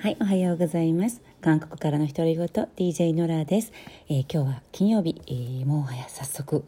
[0.00, 1.27] はい、おはようございます。
[1.40, 3.72] 韓国からの独り言 DJ ノラです、
[4.08, 6.64] えー、今日は金曜日、えー、もはや早速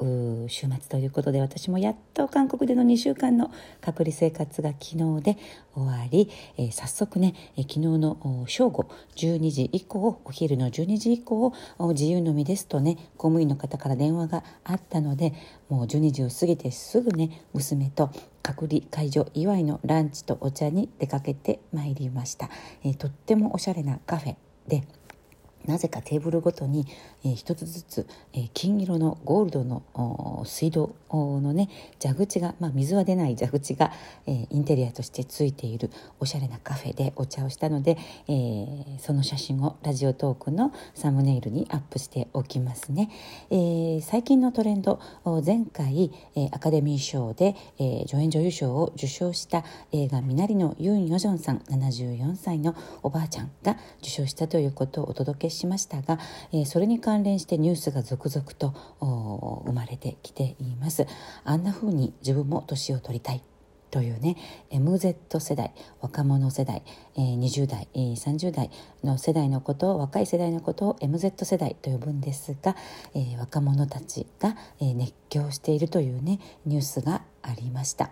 [0.49, 5.39] 週末ということで私もやっと韓国での2週間の隔離生活が昨日で
[5.75, 15.33] 終わり、えー、早速ね、え昨日の正午12時以降お昼の12時以降自由のみですとね公務員の方から電話があったので
[15.69, 18.11] もう12時を過ぎてすぐね娘と
[18.43, 22.49] 隔離解除祝いのランチとお茶に出かけてまいりました、
[22.85, 24.50] えとってもおしゃれなカフェ。
[24.71, 24.85] で
[25.71, 26.85] なぜかテーブルごとに、
[27.25, 31.69] えー、一つずつ、えー、金色のゴールドの水道のね
[32.03, 33.93] 蛇口が、まあ、水は出ない蛇口が、
[34.27, 43.09] えー、インテリアとしてついているおしゃれなカフェでお茶をしたので、えー、その写真をラジオトークのサムネイルにアップしておきますね。
[43.51, 45.01] えー、最近のトレンド
[45.47, 56.19] 前回、えー、アカデミー賞で、えー、助演女優賞を受賞した映画「みなりのユン・ヨジョンさん74歳のおばあちゃんが受賞したということをお届けししましたが、
[56.53, 58.75] えー、それに関連してニュースが続々と
[59.65, 61.07] 生まれてきています。
[61.45, 63.43] あんな風に自分も年を取りたい。
[63.91, 64.37] というね
[64.71, 66.83] MZ 世代若者世代、
[67.17, 68.71] えー、20代、えー、30代
[69.03, 72.77] の世代のことを若い世代のことを MZ 世代と呼ぶんですが、
[73.15, 78.11] えー、若者たちが、えー、熱狂しているというねニュースがありました、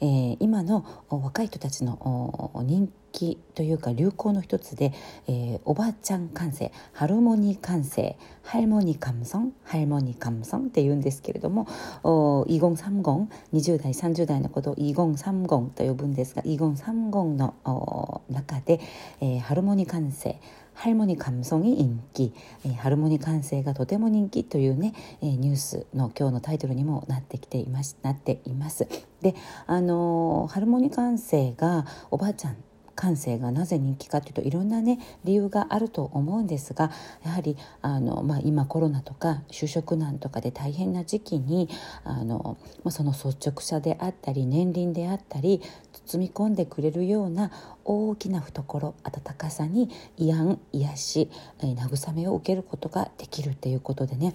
[0.00, 4.92] えー、今の若い人たちの人気というか流行の一つで、
[5.28, 11.66] えー、おばあちゃん感性ハルモニー感性ハルモニー感想ハルモニー感想って言うんですけれども
[12.46, 18.80] 二言三言20代30代のことを二言三言と呼ぶんですが二言三言の中で、
[19.20, 20.40] えー、ハルモニー感性
[20.80, 22.32] ハルモニー感想に人気、
[22.64, 28.88] えー、ハルモニー感性がとても人気というね、えー、ニュースの今日のタイトルにもなってきていますなっています。
[29.20, 29.34] で、
[29.66, 32.56] あのー、ハルモニー感性がおばあちゃん
[32.94, 36.90] 感性がなぜ人気かというといろんなね理由があると思うんですが
[37.24, 41.68] やはりあの、まあ、今コロナとか就職難とかで大変な時期に
[42.04, 45.62] あの、まあ、その率直さであったり年輪であったり
[46.06, 47.50] 包み込んでくれるような
[47.84, 51.30] 大きな懐温かさに慰安癒し、
[51.62, 54.34] え、慰めを受けることができるということでね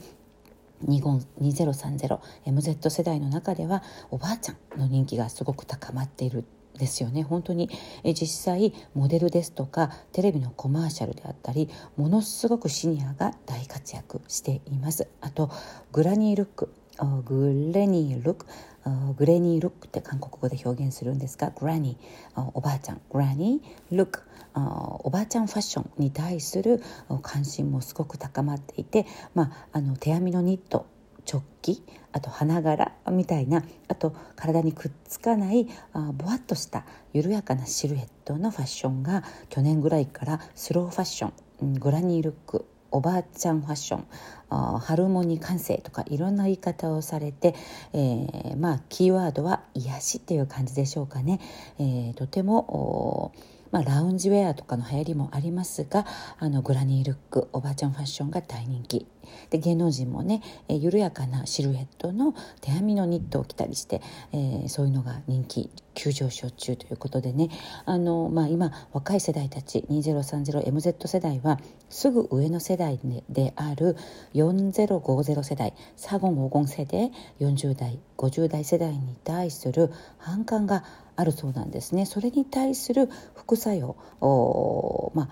[0.83, 6.43] 2030MZ 世代の中ではおばあちゃんの人気がすごく高まっている。
[6.77, 7.23] ですよね。
[7.23, 7.69] 本当に
[8.03, 15.07] 実際モデルですとかテレビのコマーシャルであったりものすごくシニアが大活躍しています。
[15.21, 15.49] あと
[15.91, 16.73] グラニールック
[17.25, 18.45] グレニールック
[19.17, 23.01] グレニールックって韓国語で表現するんですがグラニーおばあちゃん。
[23.11, 24.21] グラニールック
[24.55, 26.81] おばあちゃんファッションに対する
[27.21, 30.85] 関心もすごく高まっていて、まあ、あの手編みのニット
[31.31, 41.31] 直帰あと花柄みたいなあと体にくっつかないあぼわっとした緩やかなシルエットのファッションが去年ぐらいからスローファッショ
[41.65, 44.07] ングラニールックおばあちゃんファッション
[44.49, 47.53] あハルモニー感性とかいろんな言い方をされて、
[47.91, 51.41] えー、まあキーワードは癒しっていう感じでしょうかね、
[51.79, 53.33] えー、とても
[53.71, 56.05] まあ、ラウンジウェアとかの流行りもありますが
[56.39, 59.05] あのグラニールックおばあちゃんファッションが大人気。
[59.49, 67.49] で芸能人もね、え緩やかなシルエットの手編みのニットを着たりして、えー、そういうのが人気急上昇中ということでね
[67.85, 71.59] あの、まあ、今若い世代たち 2030MZ 世代は
[71.89, 72.99] すぐ上の世代
[73.29, 73.95] である
[74.33, 80.83] 4050世代4050世代40代50代世代に対する反感が
[81.15, 82.05] あるそうなんですね。
[82.05, 83.95] それに対する副作用
[85.13, 85.29] まあ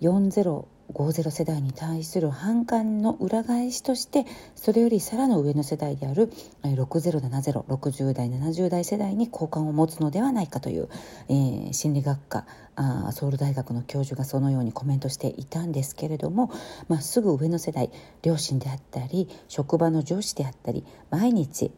[0.00, 4.24] 40 50世代に対する反感の裏返しとして
[4.54, 6.30] それよりさらの上の世代である
[6.62, 10.88] 607060代70代世代に好感を持つのではないかという、
[11.28, 12.46] えー、心理学科
[12.76, 16.50] あソウル大学の教授がそのようにコメントしていたんですけれども、
[16.88, 17.90] まあ、すぐ上の世代
[18.22, 21.72] 両親であったり職場の上司であったり毎日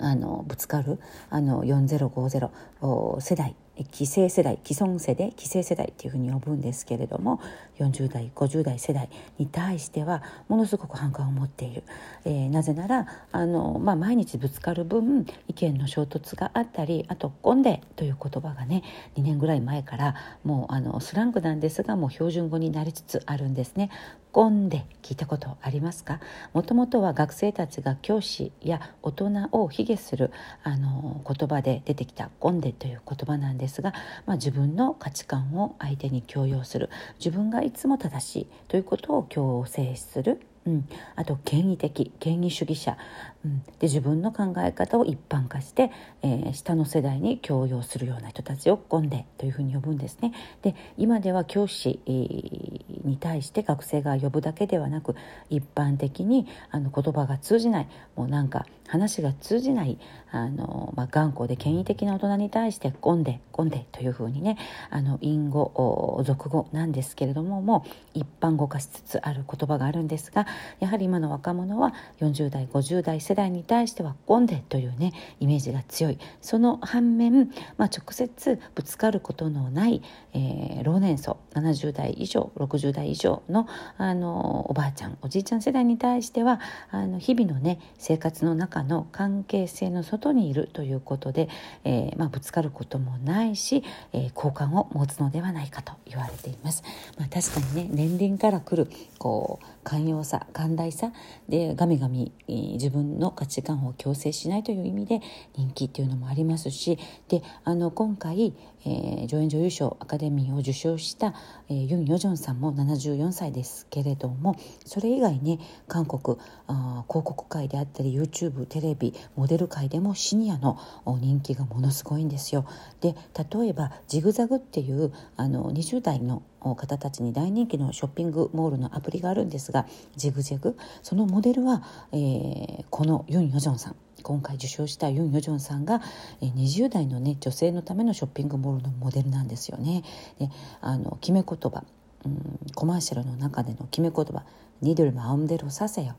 [0.00, 0.98] あのぶつかる
[1.30, 3.56] あの4050世代
[3.92, 7.40] 既成世代既存世代既成世代っていうふうに呼ぶんですけれども
[7.78, 9.08] 40代50代世代
[9.38, 11.82] に対してはものすごく反感を持っている、
[12.24, 18.82] えー、なぜならあの、まあ、毎日ぶつかる分意見の衝突があったりあと「ゴンデ」という言葉がね
[19.16, 23.90] 2年ぐらい前からもうあのスラングなんですがもう標準語になりつつあるんですね。
[24.36, 26.20] ゴンで聞いたことありますか？
[26.52, 30.30] もともとは学生たちが教師や大人を卑下する
[30.62, 33.94] あの言葉で出てきたゴンデという言葉なんですが、
[34.26, 42.98] まあ、自分の価値観を相手に強要する自分がいつも正しいということを強制するうん、あと権威的権威主義者、
[43.44, 45.92] うん、で自分の考え方を一般化して、
[46.22, 50.32] えー、下の世代に強要するような人たちをコンデというふうに呼ぶんですね。
[50.62, 55.14] で今では教師に対して学生が呼ぶだけではなく
[55.50, 59.98] 一般的にあの言葉が通じないもうなんか話が通じない
[60.30, 64.58] あの、まあ、頑固で権威的な大人に対して「コンデコンデ」というふうにね
[64.90, 67.84] あの隠語俗語なんですけれどもも
[68.14, 70.46] う一般語化しつつある言葉があるんですが
[70.80, 83.66] やはり今の若者は40代50代世代に対しては「コンデ」というねイメージが強いその反面、まあ、直接ぶつかることのない、えー、老年層70代以上60代以上の
[83.98, 86.60] あのおばあちゃんおじいちゃん世代に対しては
[86.90, 91.48] あの日々のね生活の中の関係性の外にいるということで、
[91.84, 93.82] えー、まあ、ぶつかることもないし、
[94.12, 96.82] えー、好感を持つのではないかと言われています。
[97.18, 101.12] まあ、確かにね年輪から来るこう寛容さ寛大さ
[101.48, 105.20] でガミガミ自分の価値観を強制しないという意味で
[105.56, 106.98] 人気っていうのもありますし
[107.28, 108.54] であの今回、
[108.86, 111.34] えー、助演女優賞アカデミーを受賞した、
[111.68, 116.38] えー、ユン・ヨジョンさんも74歳ですけれどもそれ以外ね韓国
[116.68, 120.78] あ広告界であったり YouTube テレビモデル界でもシニアの
[121.20, 122.64] 人気がものすごいんですよ。
[123.00, 123.14] で
[123.52, 129.86] 例えばジグザグっていうあの20代の方たちに大人気のショッピングモールのアプリがあるんですが
[130.16, 131.82] ジグジグそのモデルは、
[132.12, 136.02] えー、このユン・ヨジョンさん今回受賞したユン・ヨジョンさんが
[136.40, 140.02] 20代の、ね、女性のためのショッピングモールのモデルなんですよね。
[140.40, 140.50] で
[140.80, 141.84] あの決め言葉、
[142.24, 144.42] うん、コマーシャルの中での決め言葉
[144.82, 146.16] 「ニドルマウンデルをさせよ」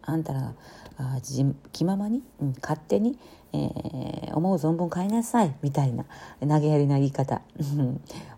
[0.00, 0.54] あんたら
[0.96, 1.18] あ
[1.72, 3.18] 気ままに、うん、勝手に、
[3.52, 6.04] えー、思う存分買いなさいみたいな
[6.40, 7.42] 投げやりな言い方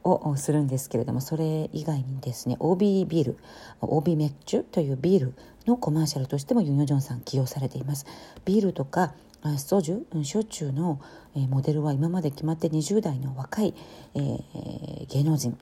[0.03, 3.39] をするんですけれどもそれ以外にですね OB ビール
[3.81, 5.35] OB メッチュというビール
[5.67, 8.07] のコマーシャルとしてもユン・ヨジョンさん起用されています
[8.45, 9.15] ビールとか
[9.59, 11.01] ソジュ焼酎の
[11.35, 13.75] モデルは今まで決まって20代の若い、
[14.15, 15.59] えー、芸能人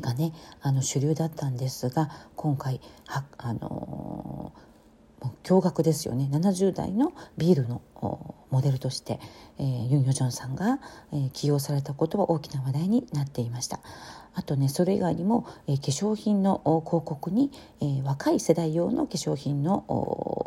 [0.00, 4.72] がねあの主流だったんですが今回はあのー
[5.44, 7.82] 驚愕ですよね70代のビールの
[8.50, 9.20] モデルとして、
[9.58, 10.80] えー、ユン・ヨジョンさんが、
[11.12, 13.80] えー、起用されたことは大きな話題になっていました。
[14.34, 17.50] あとねそれ以外にも、えー、化粧品の広告に、
[17.80, 19.84] えー、若い世代用の化粧品の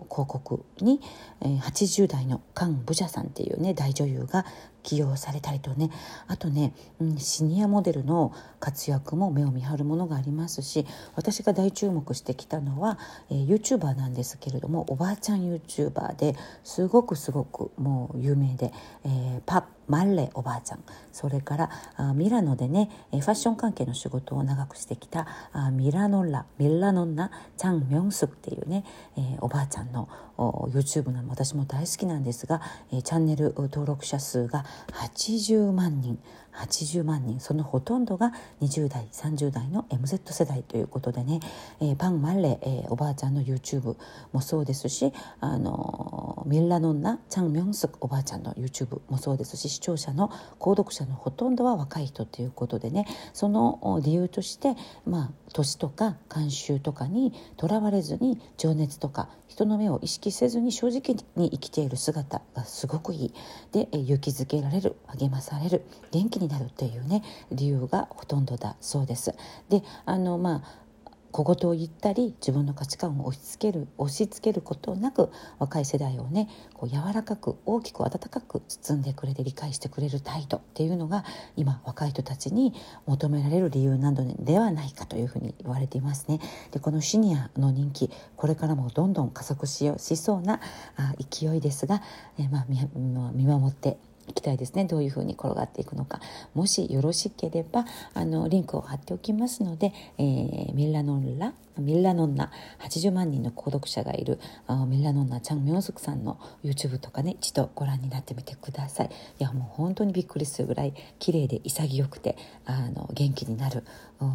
[0.10, 1.02] 広告に、
[1.42, 4.46] えー、80代のカン・ブジャさんっていうね大女優が
[4.84, 5.90] 起用されたりとね。
[6.28, 10.86] あとね、うん、シニアモデルの活躍も目を見張るものがありますし
[11.16, 12.98] 私が大注目してきたのは、
[13.30, 18.72] えー、YouTuber なんですけれどもおばあちゃん YouTuber ですごくすごくもう有名で、
[19.04, 20.84] えー、パッマッレおばあちゃん。
[21.12, 28.84] それからあミラノでねファッション関係の仕事を長くしてきたあミラノンラミラノンナチャン・ミョンスっていうね、
[29.18, 31.30] えー、おばあちゃんの YouTube なの。
[31.30, 32.62] 私も大好きなんですが、
[32.92, 36.20] えー、チャンネル登録者数が80万人。
[36.56, 38.32] 80万人そのほとんどが
[38.62, 41.40] 20代30代の MZ 世代ということでね、
[41.82, 43.96] えー、パン・マンレ、えー、おばあちゃんの YouTube
[44.32, 50.30] もそうですしあのミンラノンナ・チャン・ミョンスクおばあちゃんの YouTube もそうですし視聴者の
[50.60, 54.76] 購読者のほとんどは若い人ということでねその理由として
[55.06, 63.34] まあ年とか慣習とかにとらわれずに情熱とか人の目を意識せずに正直に生きている姿がすごくいい。
[63.72, 69.34] で勇気づけられる励まされる元気になるっていうね理由がほとんどだそうです。
[69.70, 70.86] であのまあ
[71.36, 81.26] 小言を言ったり自分の価値観を押し付ける押し付けることなく若い世代をねこう柔らかく大きく温かく包んでくれて理解してくれる態度っていうのが
[81.58, 82.74] 今若い人たちに
[83.06, 86.40] 求められる理由などではないかというふうに言われていますね。
[86.72, 90.62] でこのシニアの人気これからもどんどん加速しよしそうな
[90.96, 92.02] あ勢いですが、
[92.40, 94.86] えまあ、見守っていきたいですね。
[94.86, 96.20] どういうふうに転がっていくのか。
[96.54, 109.08] もしよろしければあのリンクを貼っておきますので、えー、ミラノンラミラノンナ80万人の購読者がいるあミラノンナチャン・ミョンスクさんの YouTube とかね一度ご覧になってみてください。
[109.08, 113.84] いやもう本当にびっくりするぐらい綺麗で潔くてあの元気になる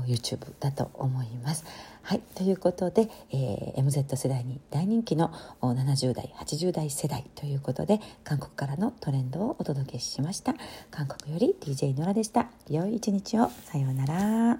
[0.06, 1.64] YouTube だと思います。
[2.10, 10.56] はいということで、えー、MZ 世代に大人気の70代80代世代ということで韓国からのトレンドをお届けしました。
[10.90, 12.48] 韓国より DJ ノラでした。
[12.68, 13.48] 良い一日を。
[13.64, 14.58] さようなら。